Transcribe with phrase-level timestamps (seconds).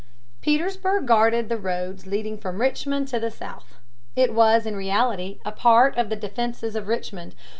[0.41, 3.77] Petersburg guarded the roads leading from Richmond to the South.
[4.15, 7.35] It was in reality a part of the defenses of Richmond.